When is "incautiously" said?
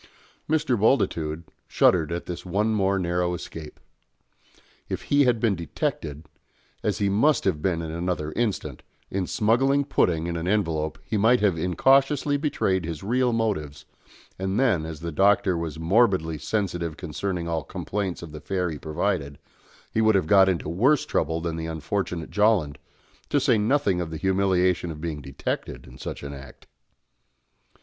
11.55-12.35